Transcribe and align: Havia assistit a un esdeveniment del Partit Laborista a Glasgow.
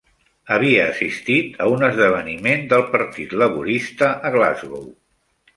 Havia 0.53 0.85
assistit 0.93 1.59
a 1.65 1.67
un 1.75 1.85
esdeveniment 1.89 2.65
del 2.73 2.87
Partit 2.97 3.39
Laborista 3.43 4.11
a 4.31 4.37
Glasgow. 4.39 4.91